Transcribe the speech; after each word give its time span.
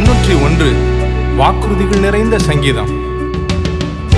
தொன்னூற்றி 0.00 0.42
ஒன்று 0.42 0.68
வாக்குறுதிகள் 1.38 2.00
நிறைந்த 2.00 2.38
சங்கீதம். 2.38 2.90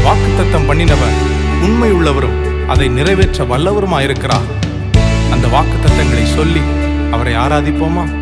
வாக்குத்தத்தம் 0.05 0.67
பண்ணினவர் 0.69 1.17
உண்மை 1.63 1.93
உள்ளவரும் 1.93 2.67
அதை 2.67 2.89
நிறைவேற்ற 2.89 3.45
வல்லவருமாயிருக்கிறார். 3.45 4.47
அந்த 5.31 5.47
வாக்குத்தத்தங்களை 5.47 6.25
சொல்லி 6.25 6.61
அவரை 7.11 7.35
ஆராதிப்போமா? 7.35 8.22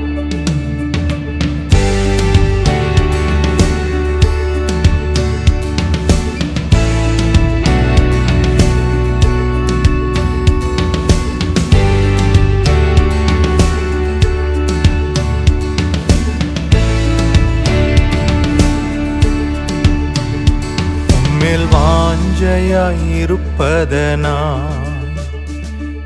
வாஞ்சையாயிருப்பதனா 22.41 24.37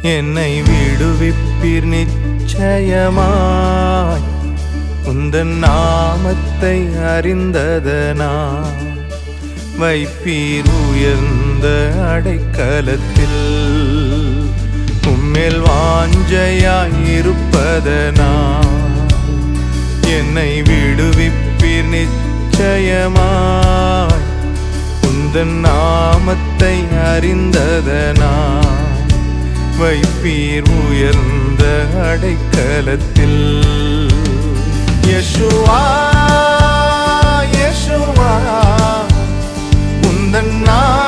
என்னை 0.02 0.62
விடுவிப்பீர் 0.62 1.84
நிச்சயமாய். 1.84 4.25
உந்தன் 5.05 5.45
நாமத்தை 5.45 6.89
அறிந்ததனா 7.15 8.62
வைப்பீர் 9.78 10.89
உயர்ந்த 10.89 11.92
அடைக்கலத்தில். 12.06 13.41
உம்மேல் 15.06 15.69
வாஞ்சையாயிருப்பதனா 15.69 18.33
என்னை 20.03 20.62
விடுவிப்பீர் 20.62 21.89
நிச்சயமாய். 21.89 23.03
உந்தன் 25.36 25.56
நாமத்தை 25.62 26.74
அறிந்ததனா 27.06 28.34
வைப்பீர் 29.78 30.68
உயர்ந்த 30.80 31.62
அடைக்கலத்தில். 32.04 33.42
யசுவா 35.08 35.80
யசுவா 37.56 38.30
உந்தன் 40.10 40.55
நாமம் 40.68 41.03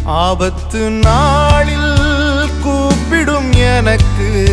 ஆபத்து 0.06 0.80
நாளில் 0.80 1.98
கூப்பிடும் 2.62 3.54
எனக்கு 3.54 4.50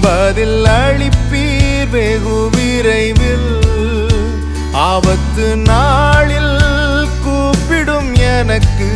பதில் 0.00 0.64
அளிப்பீர் 0.64 1.90
வெகு 1.90 2.50
விரைவில். 2.56 3.62
ஆபத்து 4.72 5.56
நாளில் 5.56 6.60
கூப்பிடும் 7.24 8.14
எனக்கு 8.14 8.90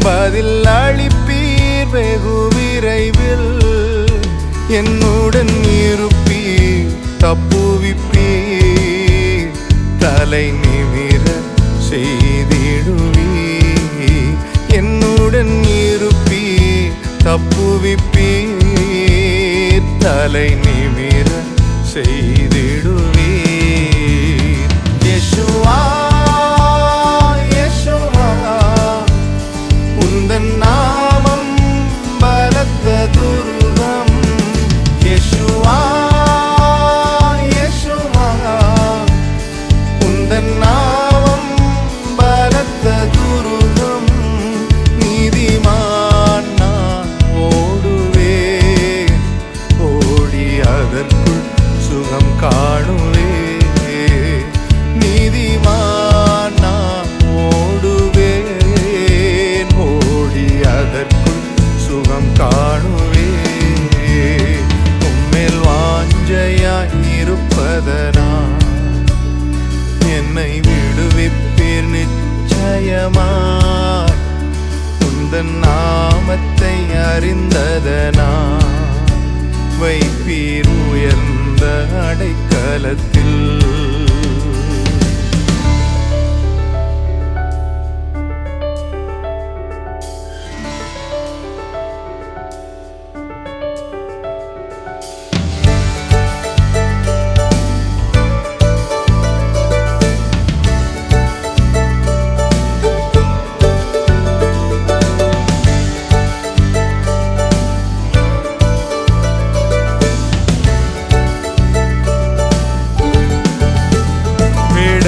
பதில் 0.00 0.64
அளிப்பீர் 0.64 1.90
வெகு 1.90 2.48
விரைவில். 2.54 3.62
என்னுடன் 4.68 5.54
இருப்பீர் 5.82 6.92
தப்புவிப்பீர் 7.24 9.50
தலை 9.98 10.50
நிமிர 10.50 11.24
செய்ய 11.78 12.41
தப்புவிப்பீர் 17.24 18.58
தலை 19.98 20.48
நிமிர 20.62 21.28
செய்திடுவீர் 21.92 23.11
சுகம் 62.36 62.50
காணுவே 62.50 63.30
உம்மேல் 65.00 65.60
என்னை 70.16 70.60
விடுவிப்பீர் 70.60 71.88
நிச்சயமாய். 71.90 73.20
உந்தன் 75.04 75.58
நாமத்தை 75.58 76.76
அறிந்ததனா 76.92 78.30
வைப்பீர் 79.80 80.70
உயர்ந்த 80.90 81.86
அடைக்கலத்தில். 82.08 83.81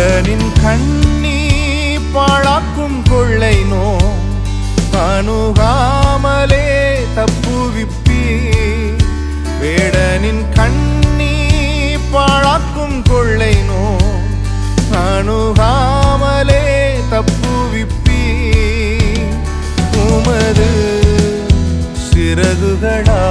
கள்ளனின் 0.05 0.49
கண்ணீ 0.63 1.37
பாழாக்கும் 2.15 2.97
கொள்ளை 3.11 3.57
நோ. 3.65 3.85
அணுகாமலே 5.05 6.67
தப்புவிப்பி 7.17 8.19
வேடனின் 9.61 10.43
கண்ணீ 10.57 11.31
பாழாக்கும் 12.15 12.99
கொள்ளை 13.11 13.55
நோ. 13.71 13.81
அணுகாமலே 15.05 16.63
தப்புவிப்பி 17.13 18.21
உமது 20.05 20.71
சிறகுகளா 22.05 23.23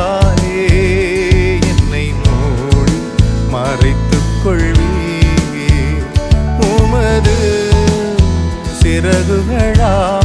சிறகுகளா 9.04 10.23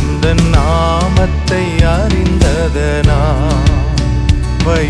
இந்த 0.00 0.26
நாமத்தை 0.54 1.60
அறிந்ததனா 1.90 3.18
வை 4.64 4.84